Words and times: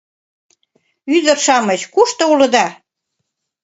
«Ӱдыр-шамыч, 1.15 1.81
кушто 1.93 2.23
улыда? 2.31 2.65